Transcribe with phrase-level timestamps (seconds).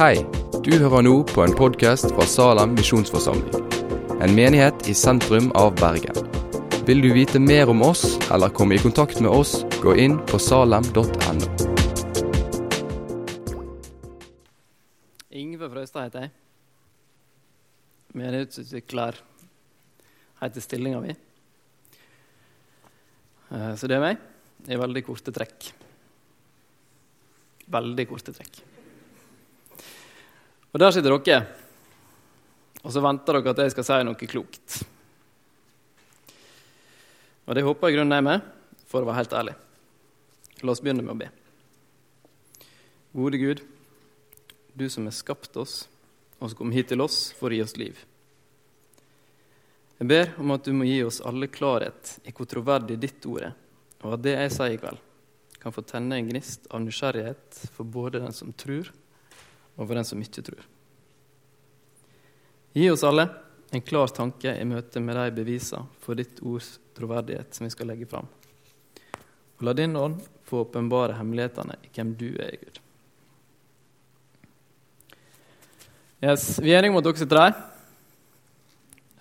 [0.00, 0.22] Hei,
[0.64, 3.66] du hører nå på en podkast fra Salem misjonsforsamling.
[4.24, 6.16] En menighet i sentrum av Bergen.
[6.88, 10.40] Vil du vite mer om oss eller komme i kontakt med oss, gå inn på
[10.40, 11.50] salem.no.
[15.42, 16.32] Yngve Frøystad heter jeg.
[18.22, 19.20] Menighetsutvikler
[20.40, 21.18] heter stillinga mi.
[23.52, 24.26] Eh, Så det er meg
[24.64, 25.72] i veldig korte trekk.
[27.68, 28.64] Veldig korte trekk.
[30.70, 31.40] Og der sitter dere,
[32.84, 34.80] og så venter dere at jeg skal si noe klokt.
[37.50, 38.44] Og det håper jeg grunnen er med,
[38.86, 39.56] for å være helt ærlig.
[40.62, 41.30] La oss begynne med å be.
[43.16, 43.64] Gode Gud,
[44.78, 45.82] du som har skapt oss,
[46.38, 47.98] og som kom hit til oss for å gi oss liv.
[49.98, 53.50] Jeg ber om at du må gi oss alle klarhet i hvor troverdig ditt ord
[53.50, 53.56] er,
[54.06, 55.02] og at det jeg sier i kveld,
[55.60, 58.88] kan få tenne en gnist av nysgjerrighet for både den som tror,
[59.80, 60.66] og for den som ikke tror.
[62.76, 63.24] Gi oss alle
[63.72, 67.88] en klar tanke i møte med de bevisene for ditt ords troverdighet som vi skal
[67.88, 68.28] legge fram.
[69.58, 72.80] Og la din ånd få åpenbare hemmelighetene i hvem du er, Gud.
[76.20, 77.54] Yes, Vi er enige om at dere sitter her,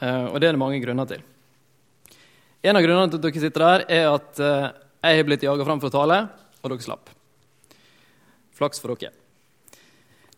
[0.01, 1.23] eh, og det er det mange grunner til.
[2.63, 4.67] En av grunnene til at dere sitter her, er at eh,
[5.07, 6.19] jeg har blitt jaga fram for å tale,
[6.59, 7.13] og dere slapp.
[8.59, 9.15] Flaks for dere.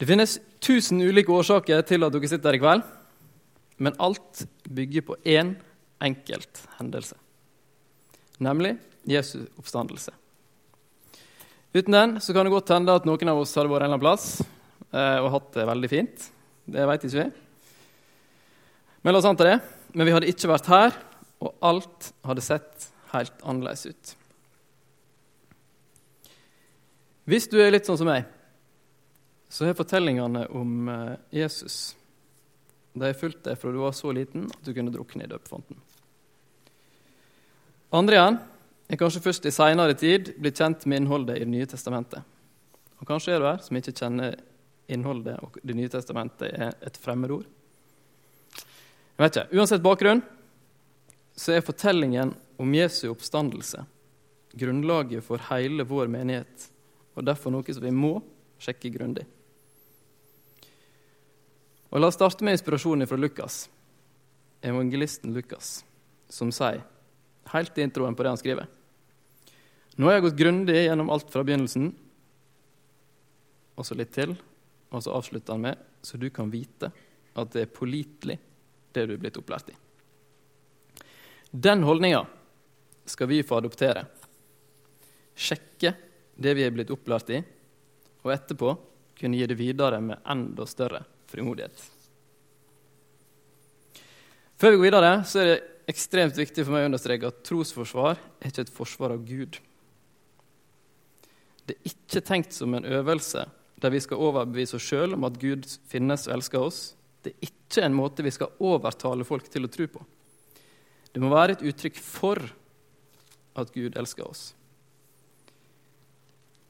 [0.01, 2.85] Det finnes tusen ulike årsaker til at dere sitter her i kveld,
[3.85, 5.51] men alt bygger på én
[6.01, 7.19] enkelt hendelse,
[8.41, 10.09] nemlig Jesu oppstandelse.
[11.77, 13.99] Uten den så kan det godt hende at noen av oss hadde vært en eller
[13.99, 16.27] annen plass eh, og hatt det veldig fint.
[16.65, 17.29] Det vet ikke vi.
[19.05, 19.55] Men la oss anta det.
[19.93, 20.99] Men vi hadde ikke vært her,
[21.45, 24.17] og alt hadde sett helt annerledes ut.
[27.29, 28.25] Hvis du er litt sånn som meg,
[29.51, 31.95] så har fortellingene om eh, Jesus
[32.93, 35.77] de har fulgt deg fra du var så liten at du kunne drukne i døpefonten.
[37.95, 38.39] Andre igjen
[38.91, 42.23] er kanskje først i seinere tid blitt kjent med innholdet i Det nye testamentet.
[42.99, 44.35] Og Kanskje er du her som ikke kjenner
[44.91, 47.47] innholdet, og Det nye testamentet er et fremmedord.
[48.55, 49.57] Jeg vet ikke.
[49.59, 50.21] Uansett bakgrunn
[51.35, 53.85] så er fortellingen om Jesu oppstandelse
[54.51, 56.67] grunnlaget for hele vår menighet,
[57.15, 58.17] og derfor noe som vi må
[58.61, 59.23] sjekke grundig.
[61.91, 63.65] Og La oss starte med inspirasjonen fra Lukas,
[64.63, 65.81] evangelisten Lukas,
[66.31, 66.85] som sier,
[67.51, 68.69] helt i introen på det han skriver
[69.99, 71.89] Nå har jeg gått grundig gjennom alt fra begynnelsen,
[73.75, 74.37] og så litt til,
[74.91, 76.93] og så avslutter han med så du kan vite
[77.35, 78.37] at det er pålitelig,
[78.91, 79.75] det du er blitt opplært i.
[81.51, 82.23] Den holdninga
[83.05, 84.05] skal vi få adoptere.
[85.35, 85.93] Sjekke
[86.39, 87.41] det vi er blitt opplært i,
[88.23, 88.73] og etterpå
[89.19, 91.81] kunne gi det videre med enda større frimodighet.
[94.61, 95.59] Før vi går videre, så er det
[95.89, 99.57] ekstremt viktig for meg å understreke at trosforsvar er ikke et forsvar av Gud.
[101.65, 103.47] Det er ikke tenkt som en øvelse
[103.81, 106.81] der vi skal overbevise oss sjøl om at Gud finnes og elsker oss.
[107.25, 110.03] Det er ikke en måte vi skal overtale folk til å tro på.
[111.11, 112.39] Det må være et uttrykk for
[113.57, 114.51] at Gud elsker oss.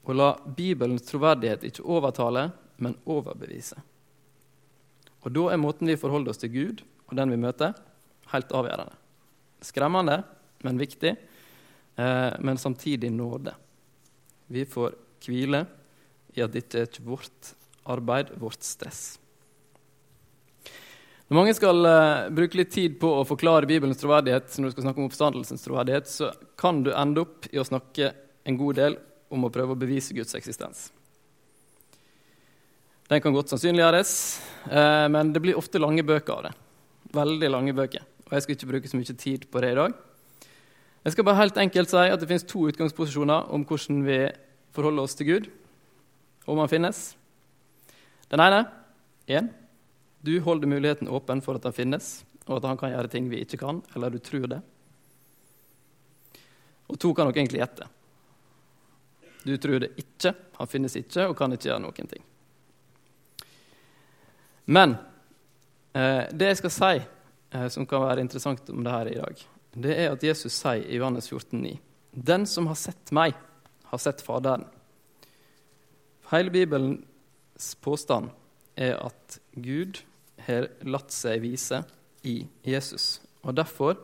[0.02, 2.48] Å la Bibelens troverdighet ikke overtale,
[2.82, 3.76] men overbevise.
[5.22, 7.76] Og Da er måten vi forholder oss til Gud og den vi møter,
[8.32, 8.96] helt avgjørende.
[9.62, 10.22] Skremmende,
[10.64, 11.12] men viktig,
[11.96, 13.52] eh, men samtidig nåde.
[14.48, 15.66] Vi får hvile
[16.34, 17.52] i at dette er ikke vårt
[17.84, 19.18] arbeid, vårt stress.
[21.28, 24.84] Når mange skal uh, bruke litt tid på å forklare Bibelens troverdighet, når du skal
[24.84, 26.28] snakke om oppstandelsens troverdighet, så
[26.60, 28.10] kan du ende opp i å snakke
[28.44, 28.98] en god del
[29.32, 30.90] om å prøve å bevise Guds eksistens.
[33.10, 34.12] Den kan godt sannsynliggjøres,
[34.70, 36.52] eh, men det blir ofte lange bøker av det.
[37.12, 38.04] Veldig lange bøker.
[38.26, 39.96] Og jeg skal ikke bruke så mye tid på det i dag.
[41.02, 44.20] Jeg skal bare helt enkelt si at det finnes to utgangsposisjoner om hvordan vi
[44.72, 45.50] forholder oss til Gud,
[46.46, 47.00] om han finnes.
[48.30, 48.62] Den ene
[49.28, 49.50] én
[50.22, 53.42] du holder muligheten åpen for at han finnes, og at han kan gjøre ting vi
[53.42, 54.60] ikke kan, eller du tror det.
[56.86, 57.88] Og to kan nok egentlig gjette.
[59.42, 62.22] Du tror det ikke, han finnes ikke og kan ikke gjøre noen ting.
[64.64, 64.96] Men
[65.94, 66.92] eh, det jeg skal si,
[67.54, 69.42] eh, som kan være interessant om det her i dag,
[69.72, 71.78] det er at Jesus sier i Johannes 14,9.:
[72.12, 73.34] Den som har sett meg,
[73.88, 74.66] har sett Faderen.
[76.32, 78.30] Hele Bibelens påstand
[78.76, 80.00] er at Gud
[80.46, 81.82] har latt seg vise
[82.24, 83.20] i Jesus.
[83.42, 83.98] Og Derfor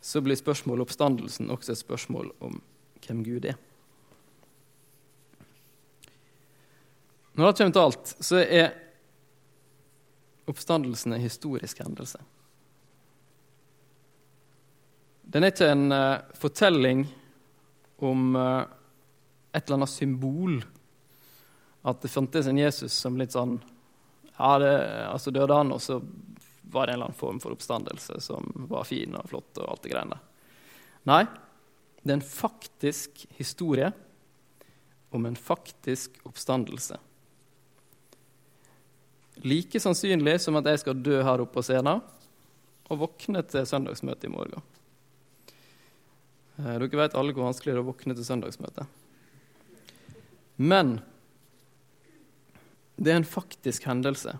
[0.00, 2.60] så blir spørsmålet oppstandelsen også et spørsmål om
[3.06, 3.56] hvem Gud er.
[7.36, 8.70] Når det kommer til alt, så er
[10.48, 12.22] oppstandelsen en historisk hendelse.
[15.26, 17.02] Den er ikke en uh, fortelling
[17.98, 18.62] om uh,
[19.52, 20.60] et eller annet symbol.
[21.84, 23.58] At det fantes en Jesus som litt sånn
[24.36, 24.72] ja, det,
[25.10, 25.98] altså døde han, og så
[26.72, 29.52] var det en eller annen form for oppstandelse som var fin og flott.
[29.58, 30.18] og alt det greiene.
[31.08, 31.22] Nei,
[32.02, 33.92] det er en faktisk historie
[35.14, 36.98] om en faktisk oppstandelse.
[39.44, 42.00] Like sannsynlig som at jeg skal dø her oppe på scenen
[42.86, 44.62] og våkne til søndagsmøte i morgen.
[46.56, 48.86] Eh, dere vet alle hvor vanskelig det er å våkne til søndagsmøte.
[50.56, 50.96] Men
[52.96, 54.38] det er en faktisk hendelse.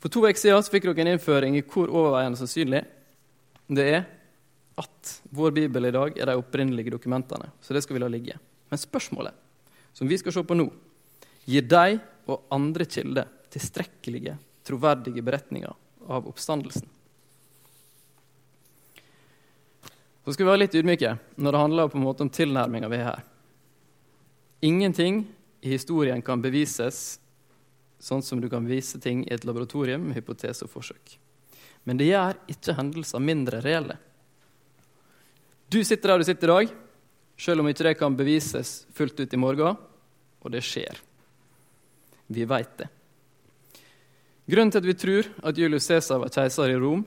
[0.00, 2.86] For to uker siden fikk dere en innføring i hvor overveiende sannsynlig
[3.70, 4.06] det er
[4.80, 7.50] at vår bibel i dag er de opprinnelige dokumentene.
[7.60, 8.38] Så det skal vi la ligge.
[8.70, 9.36] Men spørsmålet
[9.92, 10.68] som vi skal se på nå,
[11.44, 11.98] gir de
[12.30, 14.36] og andre kilder tilstrekkelige,
[14.66, 15.74] troverdige beretninger
[16.06, 16.88] av oppstandelsen.
[20.24, 23.00] Så skal vi være litt ydmyke når det handler på en måte om tilnærminga vi
[23.00, 23.24] har her.
[24.60, 25.24] Ingenting
[25.64, 27.18] i historien kan bevises
[28.00, 31.16] sånn som du kan vise ting i et laboratorium med hypotese og forsøk.
[31.84, 33.96] Men det gjør ikke hendelser mindre reelle.
[35.72, 36.72] Du sitter der du sitter i dag,
[37.40, 39.76] selv om ikke det kan bevises fullt ut i morgen,
[40.40, 41.00] og det skjer.
[42.28, 42.88] Vi veit det.
[44.50, 47.04] Grunnen til at vi tror at Julius Cæsar var keiser i Rom,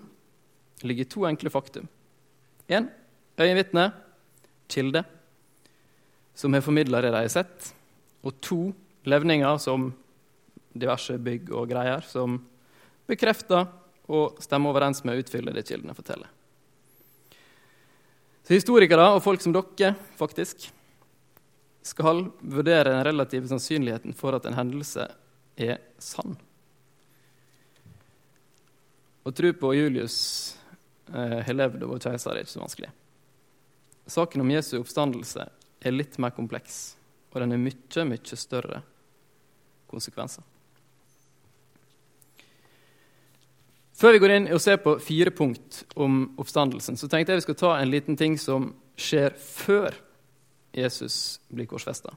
[0.84, 1.88] ligger i to enkle faktum.
[2.72, 2.88] En,
[3.40, 3.90] øyenvitne,
[4.72, 5.04] kilde,
[6.36, 7.74] som har formidla det de har sett.
[8.24, 8.62] Og to
[9.04, 9.90] levninger som
[10.74, 12.40] diverse bygg og greier, som
[13.10, 13.68] bekrefter
[14.07, 16.31] og stemmer overens med å utfylle det kildene forteller.
[18.44, 20.69] Så historikere og folk som dere faktisk
[21.84, 25.10] skal vurdere den relative sannsynligheten for at en hendelse
[25.60, 26.38] er sann.
[29.24, 30.18] Å tro på Julius
[31.14, 32.90] eh, har levd og vært keiser, er ikke så vanskelig.
[34.12, 35.46] Saken om Jesu oppstandelse
[35.84, 36.98] er litt mer kompleks,
[37.31, 38.81] og den er mye, mye større
[39.92, 40.44] konsekvenser.
[43.94, 47.46] Før vi går inn og ser på fire punkt om oppstandelsen, så tenkte jeg vi
[47.46, 49.96] skal ta en liten ting som skjer før
[50.75, 52.12] Jesus blir korsfesta.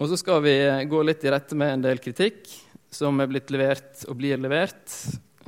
[0.00, 0.54] Og så skal vi
[0.88, 2.48] gå litt i rette med en del kritikk
[2.94, 4.94] som er blitt levert og blir levert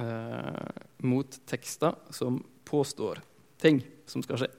[0.00, 0.70] eh,
[1.06, 3.20] mot tekster som påstår
[3.62, 4.50] ting som skal skje.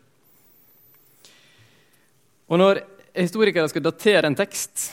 [2.47, 2.81] Og når
[3.17, 4.89] historikere skal datere en tekst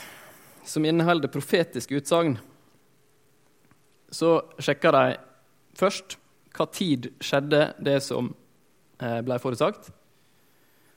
[0.67, 2.35] som inneholder profetiske utsagn,
[4.11, 5.05] så sjekker de
[5.77, 6.17] først
[6.55, 8.31] hva tid skjedde det som
[8.99, 9.91] eh, ble forutsagt.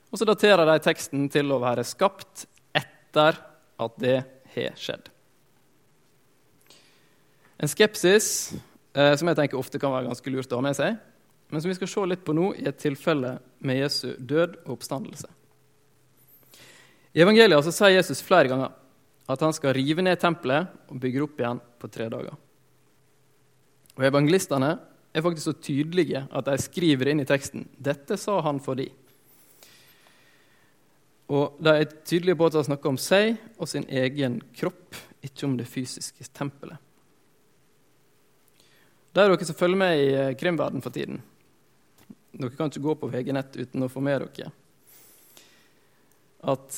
[0.09, 3.39] Og så daterer de teksten til å være skapt etter
[3.79, 4.17] at det
[4.55, 5.11] har skjedd.
[7.59, 8.27] En skepsis
[8.95, 10.95] eh, som jeg tenker ofte kan være ganske lurt å ha med seg,
[11.49, 13.35] men som vi skal se litt på nå i et tilfelle
[13.65, 15.27] med Jesu død og oppstandelse.
[17.13, 18.75] I evangeliet så sier Jesus flere ganger
[19.29, 22.37] at han skal rive ned tempelet og bygge opp igjen på tre dager.
[23.97, 24.71] Og Evangelistene
[25.11, 28.91] er faktisk så tydelige at de skriver inn i teksten dette sa han for de'.
[31.29, 35.45] Og De er tydelige på at de snakker om seg og sin egen kropp, ikke
[35.45, 36.77] om det fysiske tempelet.
[39.13, 41.21] De dere som følger med i eh, krimverden for tiden,
[42.31, 44.51] dere kan ikke gå på VG-nett uten å få med dere
[46.39, 46.75] at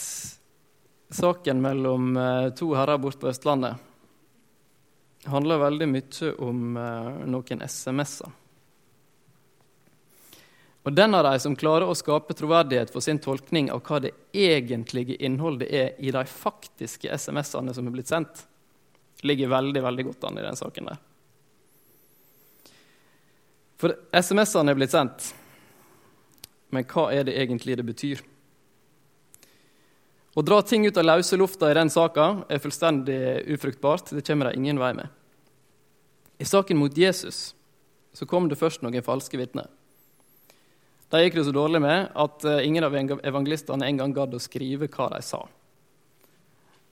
[1.10, 3.76] saken mellom eh, to herrer borte på Østlandet
[5.30, 8.38] handler veldig mye om eh, noen SMS-er.
[10.82, 14.16] Og den av de som klarer å skape troverdighet for sin tolkning av hva det
[14.34, 18.48] egentlige innholdet er i de faktiske SMS-ene som er blitt sendt,
[19.22, 20.98] ligger veldig veldig godt an i den saken der.
[23.82, 25.32] For SMS-ene er blitt sendt,
[26.70, 28.22] men hva er det egentlig det betyr?
[30.32, 33.18] Å dra ting ut av løse lufta i den saka er fullstendig
[33.52, 34.14] ufruktbart.
[34.16, 35.10] Det kommer de ingen vei med.
[36.40, 37.52] I saken mot Jesus
[38.14, 39.68] så kom det først noen falske vitner.
[41.12, 44.88] De gikk det så dårlig med at eh, ingen av evangelistene engang gadd å skrive
[44.88, 45.42] hva de sa.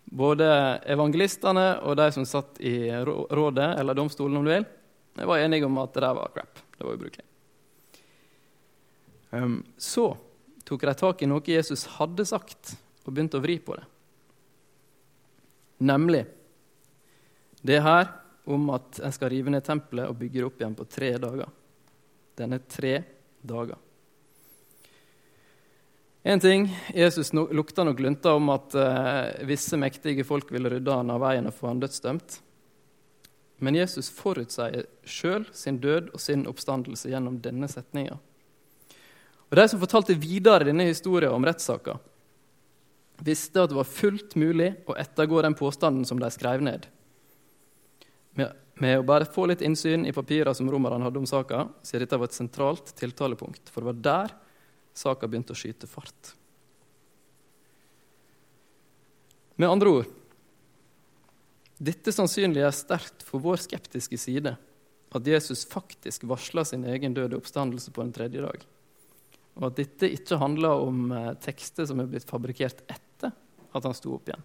[0.10, 0.50] Både
[0.89, 4.67] evangelistene og de som satt i rådet, eller domstolen om du vil,
[5.22, 6.65] var enige om at det der var crap.
[6.79, 7.25] Det var ubrukelig.
[9.29, 10.13] Um, så
[10.63, 13.83] tok de tak i noe Jesus hadde sagt, og begynte å vri på det.
[15.83, 16.24] Nemlig
[17.62, 18.07] det her
[18.50, 21.51] om at en skal rive ned tempelet og bygge det opp igjen på tre dager.
[22.39, 22.95] Denne tre
[23.43, 23.77] dager.
[26.24, 31.12] En ting, Jesus lukta nok lunta om at eh, visse mektige folk ville rydde han
[31.13, 32.39] av veien og få han dødsdømt.
[33.60, 38.16] Men Jesus forutsier sjøl sin død og sin oppstandelse gjennom denne setninga.
[39.50, 41.98] Og De som fortalte videre denne historien om rettssaka,
[43.25, 46.86] visste at det var fullt mulig å ettergå den påstanden som de skrev ned.
[48.39, 52.00] Med, med å bare få litt innsyn i papirene som romerne hadde om saka, så
[52.00, 54.38] dette var et sentralt tiltalepunkt, for det var der
[54.96, 56.36] saka begynte å skyte fart.
[59.60, 60.18] Med andre ord
[61.79, 64.51] dette sannsynliggjør sterkt for vår skeptiske side
[65.15, 68.65] at Jesus faktisk varsla sin egen døde oppstandelse på en tredje dag,
[69.57, 73.31] og at dette ikke handler om eh, tekster som er blitt fabrikkert etter
[73.69, 74.43] at han sto opp igjen,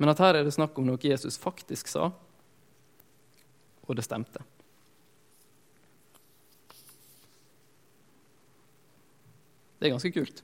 [0.00, 2.08] men at her er det snakk om noe Jesus faktisk sa,
[3.82, 4.40] og det stemte.
[9.78, 10.42] Det er ganske kult.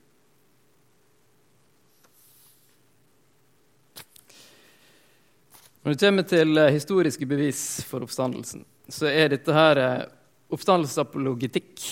[5.82, 10.06] Når det kommer til eh, historiske bevis for oppstandelsen, så er dette her eh,
[10.54, 11.84] oppstandelsesapologitikk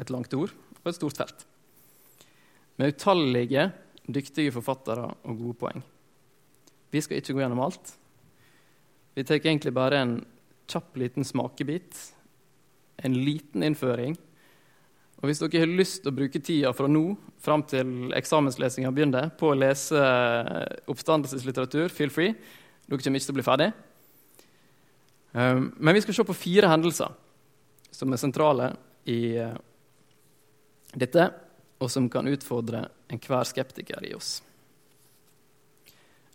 [0.00, 0.52] et langt ord
[0.82, 1.44] og et stort felt.
[2.80, 3.68] Med utallige
[4.08, 5.82] dyktige forfattere og gode poeng.
[6.92, 7.92] Vi skal ikke gå gjennom alt.
[9.14, 10.14] Vi tar egentlig bare en
[10.70, 11.98] kjapp, liten smakebit,
[13.04, 14.16] en liten innføring.
[15.20, 17.12] Og Hvis dere har lyst til å bruke tida fra nå
[17.42, 22.34] fram til eksamenslesinga begynner, på å lese eh, oppstandelseslitteratur, feel free.
[22.92, 23.66] Dere kommer ikke til å bli ferdig.
[25.32, 27.14] Um, men vi skal se på fire hendelser
[27.88, 28.66] som er sentrale
[29.08, 29.54] i uh,
[30.92, 31.24] dette,
[31.80, 34.42] og som kan utfordre enhver skeptiker i oss.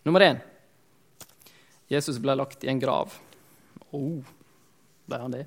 [0.02, 0.40] Nummer én
[1.94, 3.14] Jesus ble lagt i en grav.
[3.94, 4.26] Oh,
[5.06, 5.44] ble han det?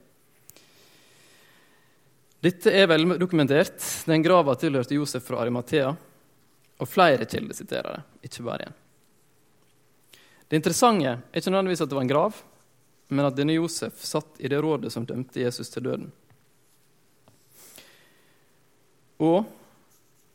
[2.41, 3.83] Dette er veldokumentert.
[4.07, 5.91] Den grava tilhørte Josef fra Arimathea.
[6.81, 8.79] Og flere kilder siterer det, ikke bare én.
[10.51, 12.39] Det interessante er ikke nødvendigvis at det var en grav,
[13.15, 16.09] men at denne Josef satt i det rådet som dømte Jesus til døden.
[19.23, 19.45] Og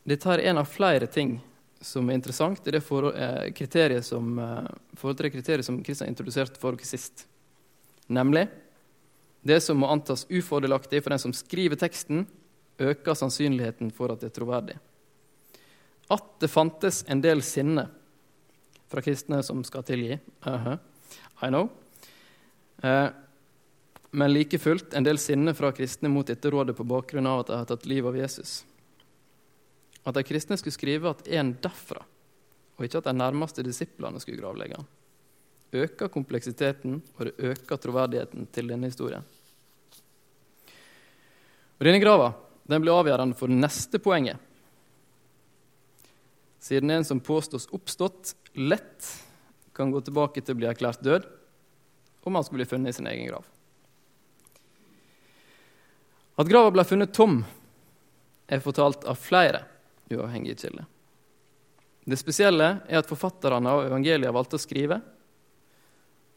[0.08, 1.34] dette er en av flere ting
[1.84, 6.08] som er interessant i det eh, kriteriet som, eh, forhold til det kriteriet som Kristian
[6.08, 7.26] introduserte for dere sist.
[8.08, 8.46] Nemlig
[9.42, 12.24] det som må antas ufordelaktig for den som skriver teksten,
[12.78, 14.78] øker sannsynligheten for at det er troverdig.
[16.10, 17.88] At det fantes en del sinne
[18.88, 20.18] fra kristne som skal tilgi.
[20.46, 20.78] Uh -huh.
[21.42, 21.68] I know.
[22.84, 23.08] Uh,
[24.10, 27.46] men like fullt en del sinne fra kristne mot dette rådet på bakgrunn av at
[27.46, 28.64] de har tatt livet av Jesus.
[30.04, 32.02] At de kristne skulle skrive at en derfra,
[32.76, 34.86] og ikke at de nærmeste disiplene skulle gravlegge han,
[35.72, 39.24] øker kompleksiteten og det øker troverdigheten til denne historien.
[41.76, 42.32] Og Denne grava
[42.66, 44.40] den blir avgjørende for neste poenget
[46.62, 49.06] siden en som påstås oppstått, lett
[49.76, 51.26] kan gå tilbake til å bli erklært død
[52.26, 53.44] om han skulle bli funnet i sin egen grav.
[56.36, 57.38] At grava ble funnet tom,
[58.46, 59.64] er fortalt av flere
[60.10, 60.86] uavhengige kilder.
[62.06, 65.00] Det spesielle er at forfatterne av evangeliet valgte å skrive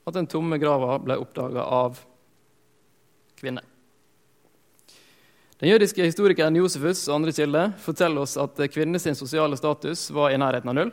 [0.10, 2.00] at den tomme grava ble oppdaga av
[3.38, 3.66] kvinner.
[5.60, 10.38] Den jødiske historikeren Josefus og andre kilder forteller oss at kvinnenes sosiale status var i
[10.40, 10.92] nærheten av null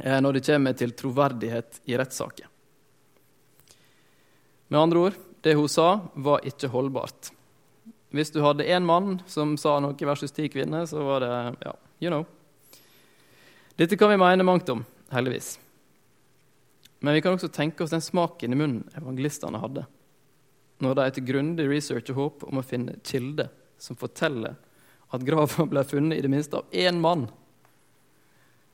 [0.00, 2.48] eh, når det kommer til troverdighet i rettssaker.
[4.72, 7.28] Med andre ord, det hun sa, var ikke holdbart.
[8.16, 11.32] Hvis du hadde én mann som sa noe versus ti kvinner, så var det
[11.68, 12.24] ja, you know.
[13.76, 14.80] Dette kan vi mene mangt om,
[15.12, 15.58] heldigvis.
[17.04, 19.84] Men vi kan også tenke oss den smaken i munnen evangelistene hadde
[20.78, 23.50] når de etter grundig research og håp om å finne kilder
[23.82, 24.56] som forteller
[25.14, 27.26] at grava ble funnet i det minste av én mann,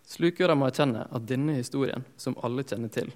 [0.05, 3.13] sluker de må erkjenne at denne historien, som alle kjenner til,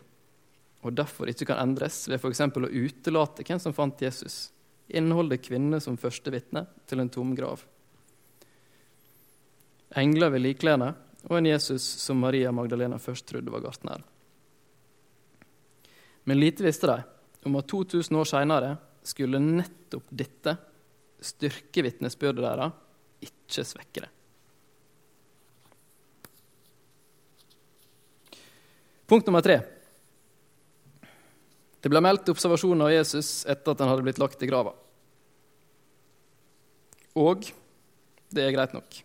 [0.87, 2.45] og derfor ikke kan endres ved f.eks.
[2.47, 4.49] å utelate hvem som fant Jesus,
[4.89, 7.65] inneholder kvinner som første vitne til en tom grav.
[9.99, 10.95] Engler ved likklærne
[11.27, 14.01] og en Jesus som Maria Magdalena først trodde var gartner.
[16.29, 16.99] Men lite visste de
[17.49, 18.75] om at 2000 år seinere
[19.07, 20.55] skulle nettopp dette
[21.25, 22.77] styrke vitnesbyrdet deres,
[23.25, 24.13] ikke svekke det.
[29.09, 29.57] Punkt nummer tre.
[31.81, 34.75] Det ble meldt observasjoner av Jesus etter at han hadde blitt lagt i grava.
[37.19, 37.47] Og
[38.35, 38.99] det er greit nok.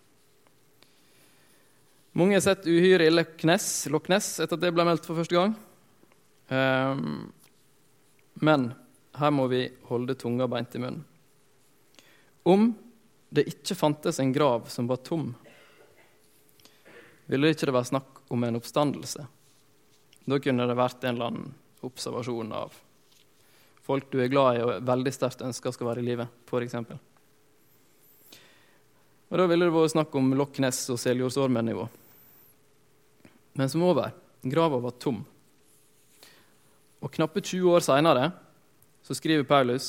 [2.19, 5.55] Mange har sett uhyret i Loch Ness, etter at det ble meldt for første gang.
[6.51, 7.31] Um,
[8.33, 8.71] men
[9.17, 11.03] her må vi holde tunga beint i munnen.
[12.43, 12.73] Om
[13.29, 15.31] det ikke fantes en grav som var tom,
[17.25, 19.27] ville det ikke være snakk om en oppstandelse.
[20.25, 22.75] Da kunne det vært en eller annen observasjon av
[23.83, 26.75] folk du er glad i og veldig sterkt ønsker skal være i live, f.eks.
[29.33, 31.87] Og Da ville det vært snakk om Loch Ness og Seljordsormen-nivå.
[33.59, 34.13] Men som over.
[34.43, 35.23] Grava var tom.
[37.03, 38.31] Og knappe 20 år seinere
[39.03, 39.87] skriver Paulus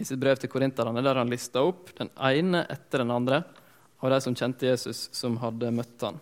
[0.00, 3.44] i sitt brev til korinterne, der han lister opp den ene etter den andre
[4.02, 6.18] av de som kjente Jesus, som hadde møtt han.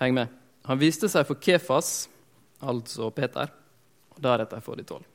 [0.00, 0.32] Heng med.
[0.66, 2.08] Han viste seg for Kefas,
[2.60, 3.52] altså Peter,
[4.10, 5.06] og deretter for de tolv.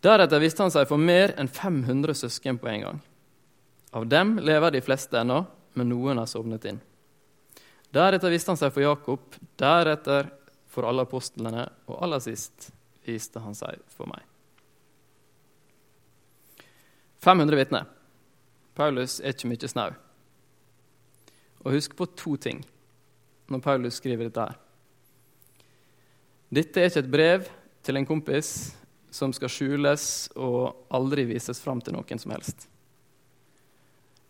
[0.00, 3.00] Deretter viste han seg for mer enn 500 søsken på en gang.
[3.92, 5.42] Av dem lever de fleste ennå,
[5.76, 6.80] men noen har sovnet inn.
[7.92, 10.30] Deretter viste han seg for Jakob, deretter
[10.70, 12.70] for alle apostlene, og aller sist
[13.06, 14.22] viste han seg for meg.
[17.20, 17.88] 500 vitner.
[18.78, 19.90] Paulus er ikke mye snau.
[21.60, 22.62] Og husk på to ting
[23.50, 24.58] når Paulus skriver dette her.
[26.50, 27.48] Dette er ikke et brev
[27.84, 28.50] til en kompis
[29.14, 30.04] som skal skjules
[30.38, 32.66] og aldri vises fram til noen som helst.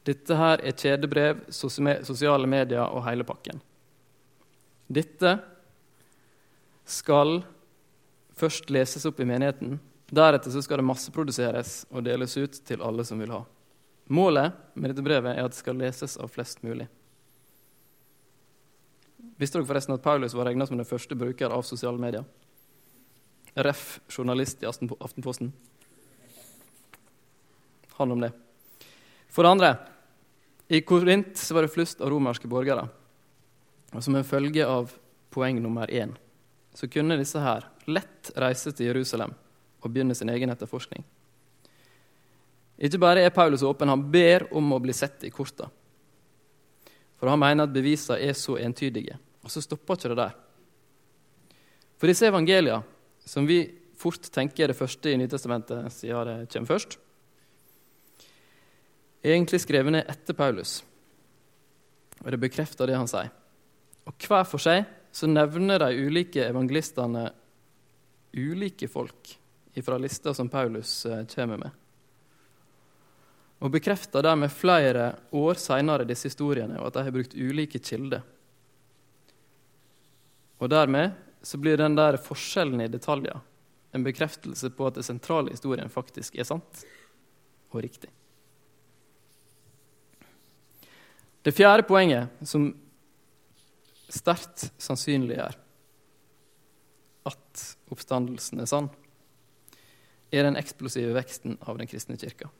[0.09, 3.61] Dette her er kjedebrev, sosiale medier og hele pakken.
[4.91, 5.37] Dette
[6.91, 7.41] skal
[8.41, 9.79] først leses opp i menigheten.
[10.11, 13.45] Deretter så skal det masseproduseres og deles ut til alle som vil ha.
[14.11, 16.89] Målet med dette brevet er at det skal leses av flest mulig.
[19.39, 22.25] Visste dere forresten at Paulus var regna som den første bruker av sosiale medier?
[23.55, 24.01] Ref.
[24.09, 25.53] journalist i Aftenposten.
[27.99, 28.33] Han om det.
[29.31, 29.71] For det andre,
[30.69, 32.89] i Korint var det flust av romerske borgere.
[33.95, 34.91] Og som en følge av
[35.31, 36.17] poeng nummer én
[36.81, 39.35] så kunne disse her lett reise til Jerusalem
[39.81, 41.05] og begynne sin egen etterforskning.
[42.81, 45.67] Ikke bare er Paulus åpen, han ber om å bli sett i korta.
[47.21, 49.19] For han mener at bevisene er så entydige.
[49.45, 50.39] Og så stopper ikke det der.
[52.01, 52.81] For disse evangeliene,
[53.29, 53.59] som vi
[54.01, 56.97] fort tenker er det første i Nytestamentet siden det kommer først,
[59.21, 60.79] er egentlig skrevet ned etter Paulus.
[62.25, 63.29] Og det bekrefter det han sier.
[64.09, 67.31] Og hver for seg så nevner de ulike evangelistene
[68.33, 69.37] ulike folk
[69.85, 71.71] fra lista som Paulus eh, kommer med.
[73.61, 78.23] Og bekrefter dermed flere år seinere disse historiene, og at de har brukt ulike kilder.
[80.61, 83.41] Og dermed så blir den der forskjellen i detaljer
[83.97, 86.85] en bekreftelse på at det sentrale historien faktisk er sant
[87.73, 88.11] og riktig.
[91.41, 92.69] Det fjerde poenget, som
[94.15, 95.59] sterkt sannsynliggjør
[97.31, 98.89] at oppstandelsen er sann,
[100.31, 102.51] er den eksplosive veksten av den kristne kirka.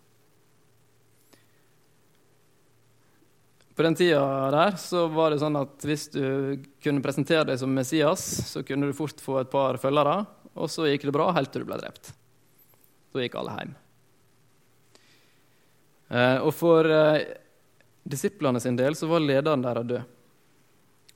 [3.75, 6.25] På den tida der så var det sånn at hvis du
[6.85, 10.19] kunne presentere deg som Messias, så kunne du fort få et par følgere,
[10.53, 12.11] og så gikk det bra helt til du ble drept.
[13.15, 13.73] Da gikk alle hjem.
[16.11, 17.23] Eh, og for eh,
[18.05, 20.17] disiplene sin del så var lederen deres død.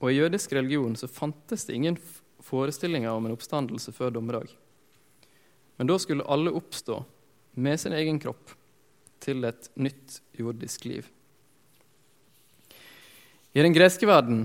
[0.04, 1.96] Og i jødisk religion så fantes det ingen
[2.44, 4.50] forestillinger om en oppstandelse før dommedag.
[5.80, 6.98] Men da skulle alle oppstå
[7.56, 8.52] med sin egen kropp
[9.24, 11.08] til et nytt jordisk liv.
[13.56, 14.44] I den greske verden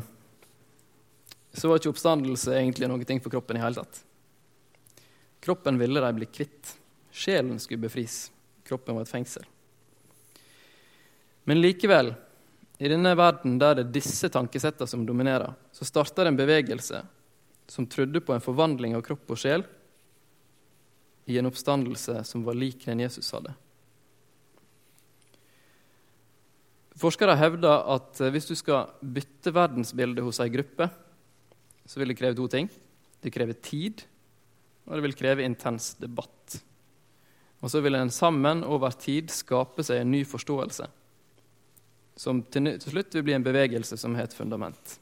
[1.52, 4.00] så var ikke oppstandelse egentlig noe for kroppen i hele tatt.
[5.43, 6.72] Kroppen ville de bli kvitt.
[7.12, 8.30] Sjelen skulle befris.
[8.63, 9.43] Kroppen var et fengsel.
[11.43, 12.13] Men likevel
[12.79, 17.01] i denne verden der det er disse tankesettene som dominerer, så starter en bevegelse
[17.69, 19.65] som trodde på en forvandling av kropp og sjel
[21.29, 23.51] i en oppstandelse som var lik den Jesus hadde.
[26.99, 30.87] Forskere hevder at hvis du skal bytte verdensbildet hos ei gruppe,
[31.87, 32.67] så vil det kreve to ting.
[33.19, 34.03] Det krever tid,
[34.87, 36.57] og det vil kreve intens debatt.
[37.59, 40.87] Og så vil en sammen over tid skape seg en ny forståelse
[42.19, 44.97] som til, slutt vil bli en bevegelse som har et fundament.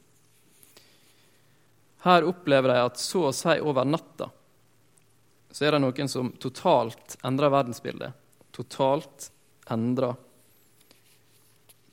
[2.04, 4.30] Her opplever de at så å si over natta
[5.50, 8.14] så er det noen som totalt endrer verdensbildet.
[8.54, 9.30] Totalt
[9.72, 10.14] endrer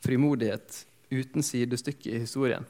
[0.06, 2.68] frimodighet uten sidestykke i historien.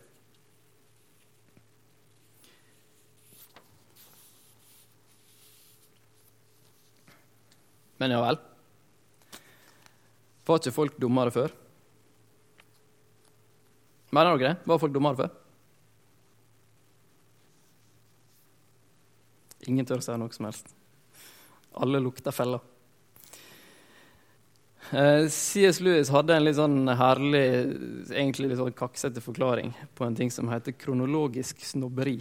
[7.97, 8.39] Men ja vel.
[10.45, 11.64] Var ikke folk dummere før?
[14.15, 14.69] Mener dere det?
[14.69, 15.33] Var folk dummere før?
[19.67, 20.71] Ingen tør å si noe som helst.
[21.75, 22.63] Alle lukter feller.
[24.91, 25.81] Eh, C.S.
[25.81, 27.43] Lewis hadde en litt sånn herlig,
[28.13, 32.19] egentlig litt sånn kaksete forklaring på en ting som heter kronologisk snobberi.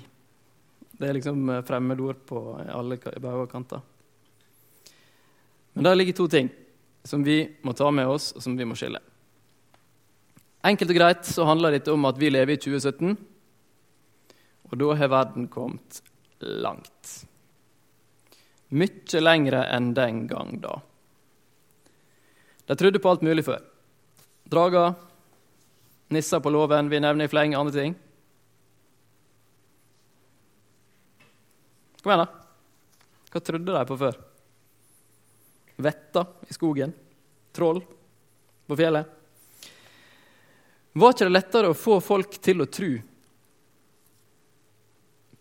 [0.94, 3.84] Det er liksom eh, fremmedord på alle bauger og kanter.
[5.74, 6.48] Men der ligger to ting
[7.04, 9.02] som vi må ta med oss, og som vi må skille.
[10.64, 13.16] Enkelt og greit så handler dette om at vi lever i 2017,
[14.64, 16.00] og da har verden kommet
[16.40, 17.10] langt.
[18.74, 20.78] Mye lengre enn den gang da.
[22.64, 23.60] De trodde på alt mulig før.
[24.48, 24.94] Drager,
[26.16, 27.96] nisser på låven, vi nevner i fleng andre ting.
[32.00, 32.40] Kom igjen, da.
[33.32, 34.16] Hva trodde de på før?
[35.84, 36.96] Vetter i skogen?
[37.52, 37.82] Troll
[38.64, 39.23] på fjellet?
[40.94, 42.92] Var ikke det lettere å få folk til å tro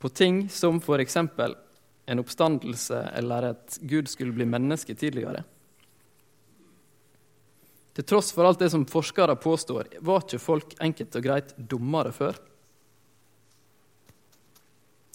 [0.02, 1.18] på ting som f.eks.
[1.18, 5.44] en oppstandelse eller at Gud skulle bli menneske tidligere?
[7.94, 12.12] Til tross for alt det som forskere påstår, var ikke folk enkelt og greit dummere
[12.16, 12.40] før?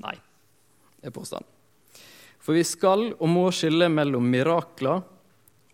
[0.07, 0.15] Nei
[1.03, 1.51] er påstanden.
[2.39, 5.03] For vi skal og må skille mellom mirakler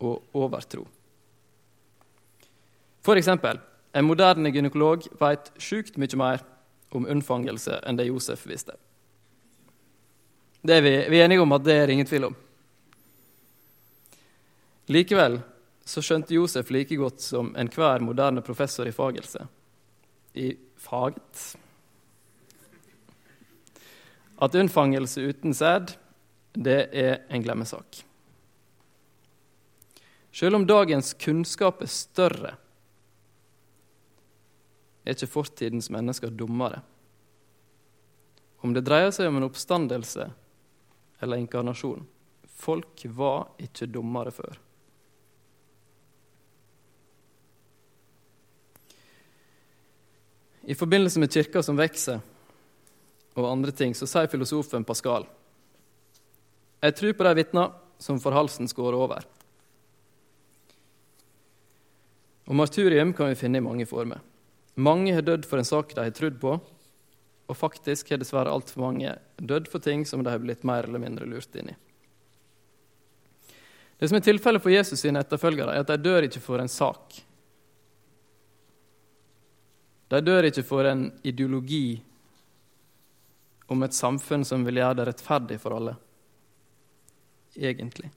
[0.01, 0.81] og overtro.
[3.05, 3.61] For eksempel,
[3.95, 6.43] en moderne gynekolog vet sjukt mye mer
[6.95, 8.75] om unnfangelse enn det Josef visste.
[10.65, 12.39] Det er vi, vi er enige om at det er ingen tvil om.
[14.91, 15.39] Likevel
[15.85, 19.45] så skjønte Josef like godt som enhver moderne professor i fagelse
[20.35, 21.55] i faget
[24.41, 25.95] at unnfangelse uten sæd,
[26.55, 28.01] det er en glemmesak.
[30.35, 32.55] Selv om dagens kunnskap er større,
[35.05, 36.81] er ikke fortidens mennesker dummere.
[38.65, 40.27] Om det dreier seg om en oppstandelse
[41.21, 42.03] eller inkarnasjon
[42.55, 44.57] folk var ikke dummere før.
[50.65, 52.23] I forbindelse med kirka som vokser,
[53.35, 55.25] og andre ting, så sier filosofen Pascal
[56.81, 59.25] Jeg tror på de vitner som får halsen skåret over.
[62.45, 64.21] Og martyrium kan vi finne i mange former.
[64.75, 66.57] Mange har dødd for en sak de har trodd på,
[67.45, 70.99] og faktisk har dessverre altfor mange dødd for ting som de har blitt mer eller
[70.99, 71.77] mindre lurt inn i.
[73.95, 76.71] Det som er tilfellet for Jesus sine etterfølgere, er at de dør ikke for en
[76.71, 77.21] sak.
[80.11, 82.01] De dør ikke for en ideologi
[83.71, 85.95] om et samfunn som vil gjøre det rettferdig for alle,
[87.55, 88.11] egentlig.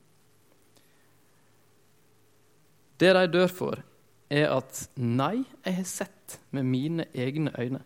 [2.98, 3.84] Det de dør for,
[4.28, 7.84] er at nei, jeg har sett med mine egne øyne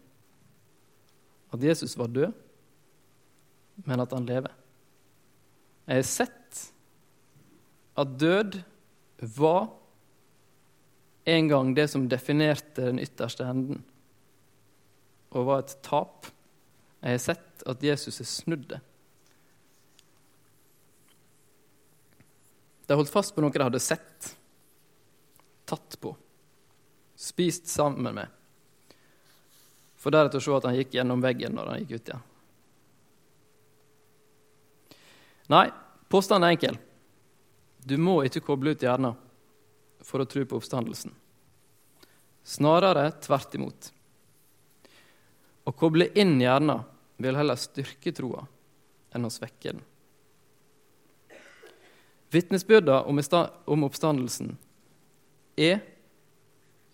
[1.53, 2.33] at Jesus var død,
[3.85, 4.53] men at han lever.
[5.87, 6.61] Jeg har sett
[7.99, 8.63] at død
[9.37, 9.69] var
[11.29, 13.85] en gang det som definerte den ytterste enden,
[15.31, 16.27] og var et tap.
[17.03, 18.81] Jeg har sett at Jesus er snudd det.
[22.89, 24.33] De holdt fast på noe de hadde sett,
[25.69, 26.17] tatt på,
[27.23, 28.27] spist sammen med,
[29.97, 32.25] for deretter å se at han gikk gjennom veggen når han gikk ut igjen.
[35.53, 35.67] Nei,
[36.11, 36.79] påstanden er enkel.
[37.83, 39.15] Du må ikke koble ut hjernen
[40.03, 41.15] for å tro på oppstandelsen.
[42.43, 43.93] Snarere tvert imot.
[45.63, 46.83] Å koble inn hjernen
[47.23, 48.43] vil heller styrke troa
[49.15, 49.83] enn å svekke den.
[52.33, 54.57] Vitnesbyrda om oppstandelsen
[55.61, 55.83] er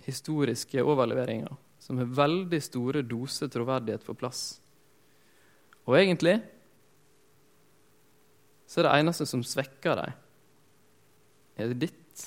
[0.09, 4.59] historiske overleveringer som har veldig store doser troverdighet for plass.
[5.88, 6.38] Og egentlig
[8.68, 10.16] så er det eneste som svekker dem,
[11.59, 12.25] er ditt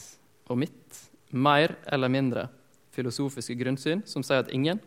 [0.49, 0.97] og mitt
[1.31, 2.47] mer eller mindre
[2.91, 4.81] filosofiske grunnsyn som sier at ingen,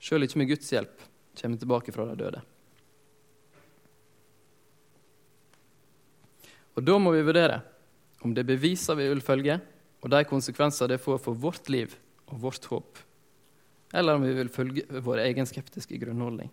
[0.00, 1.02] sjøl ikke med Guds hjelp,
[1.38, 2.44] kommer tilbake fra de døde.
[6.78, 7.58] Og Da må vi vurdere
[8.22, 9.58] om det er beviser vi vil følge,
[9.98, 11.96] og de konsekvenser det får for vårt liv
[12.28, 13.00] og vårt håp,
[13.94, 16.50] eller om vi vil følge vår egen skeptiske grunnholdning.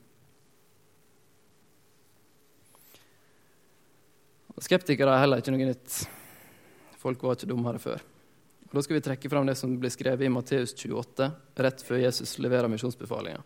[4.64, 5.96] Skeptikere er heller ikke noe nytt.
[7.02, 8.00] Folk var ikke dummere før.
[8.70, 11.28] Og Da skal vi trekke fram det som blir skrevet i Matteus 28,
[11.60, 13.44] rett før Jesus leverer misjonsbefalinga.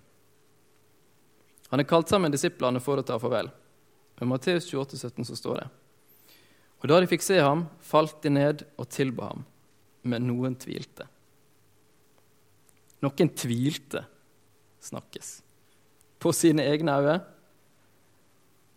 [1.69, 3.49] Han er kalt sammen disiplene for å ta farvel.
[4.21, 5.67] I Matteus 28, 17 så står det
[6.81, 9.45] Og da de fikk se ham, falt de ned og tilba ham,
[10.09, 11.07] men noen tvilte.
[13.03, 14.03] Noen tvilte,
[14.83, 15.39] snakkes.
[16.19, 17.19] På sine egne øyne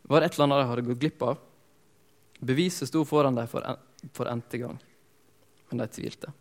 [0.07, 1.41] var det et eller annet de hadde gått glipp av.
[2.43, 3.79] Beviset sto foran dem for, en,
[4.15, 4.79] for n-te gang.
[5.71, 6.33] men de tvilte.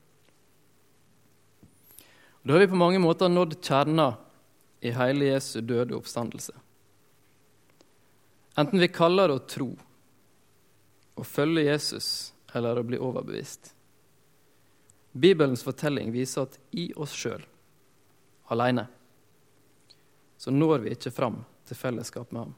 [2.43, 4.15] Da har vi på mange måter nådd kjerna
[4.81, 6.53] i hele Jesu døde oppstandelse.
[8.57, 9.69] Enten vi kaller det å tro,
[11.15, 13.71] å følge Jesus eller å bli overbevist.
[15.11, 17.43] Bibelens fortelling viser at i oss sjøl,
[18.51, 18.87] aleine,
[20.39, 22.53] så når vi ikke fram til fellesskap med ham.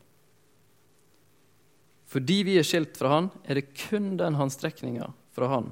[2.14, 5.72] Fordi vi er skilt fra Han, er det kun den håndstrekninga fra Han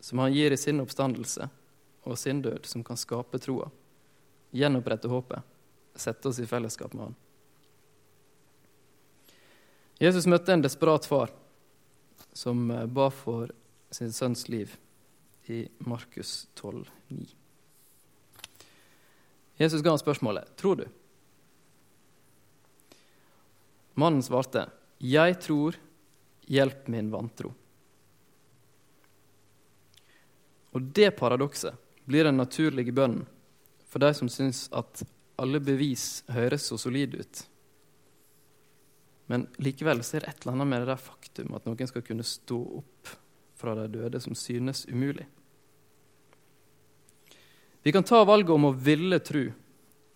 [0.00, 1.48] som Han gir i sin oppstandelse
[2.02, 3.68] og sin død, som kan skape troa,
[4.50, 5.44] gjenopprette håpet,
[5.94, 7.16] sette oss i fellesskap med Han.
[10.00, 11.30] Jesus møtte en desperat far
[12.32, 13.52] som eh, ba for
[13.92, 14.72] sin sønns liv
[15.50, 17.26] i Markus 12, 9.
[19.60, 20.84] Jesus ga ham spørsmålet tror du.
[23.94, 25.76] Mannen svarte 'Jeg tror,
[26.46, 27.52] hjelp min vantro'.
[30.72, 33.26] Og det paradokset blir den naturlige bønnen
[33.88, 35.02] for de som syns at
[35.36, 37.42] alle bevis høres så solide ut.
[39.26, 42.02] Men likevel så er det et eller annet med det der faktum at noen skal
[42.06, 43.12] kunne stå opp
[43.60, 45.26] fra de døde, som synes umulig.
[47.82, 49.46] Vi kan ta valget om å ville tro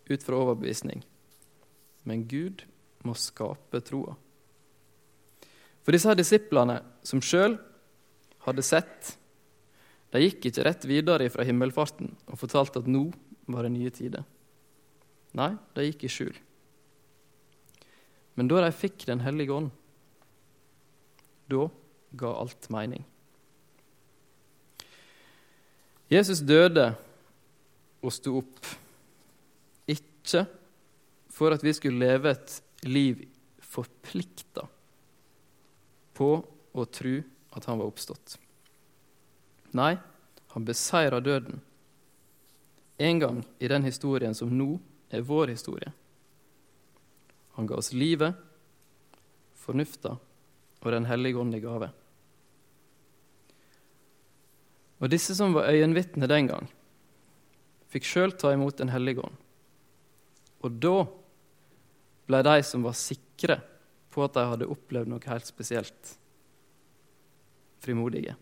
[0.05, 1.01] ut fra overbevisning,
[2.05, 2.67] men Gud
[3.05, 4.17] må skape troa.
[5.85, 7.57] For disse her disiplene som sjøl
[8.45, 9.15] hadde sett,
[10.13, 13.09] de gikk ikke rett videre fra himmelfarten og fortalte at nå
[13.51, 14.25] var det nye tider.
[15.35, 16.37] Nei, de gikk i skjul.
[18.39, 19.73] Men da de fikk Den hellige ånd,
[21.51, 21.67] da
[22.17, 23.05] ga alt mening.
[26.11, 26.93] Jesus døde
[28.05, 28.67] og sto opp,
[29.89, 30.45] ikke
[31.33, 33.25] for at vi skulle leve et liv
[33.65, 34.67] forplikta
[36.15, 36.31] på
[36.75, 37.15] å tro
[37.57, 38.37] at han var oppstått.
[39.75, 39.95] Nei,
[40.55, 41.61] han beseira døden.
[43.03, 44.77] En gang i den historien som nå
[45.11, 45.91] er vår historie.
[47.59, 48.35] Han ga oss livet,
[49.59, 50.17] fornufta
[50.85, 51.87] og Den hellige ånd i gave.
[55.01, 56.67] Og disse som var øyenvitner den gang,
[57.95, 59.37] fikk sjøl ta imot Den hellige ånd.
[60.67, 60.97] Og da
[62.27, 63.61] ble de som var sikre
[64.11, 66.15] på at de hadde opplevd noe helt spesielt,
[67.85, 68.37] frimodige.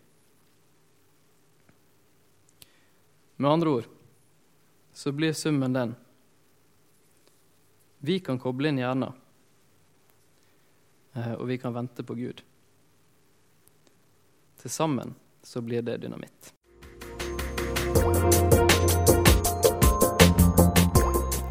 [3.37, 3.91] Med andre ord
[4.95, 5.97] så blir summen den
[8.03, 9.15] vi kan koble inn hjernen,
[11.15, 12.43] eh, og vi kan vente på Gud.
[14.59, 16.51] Til sammen så blir det dynamitt.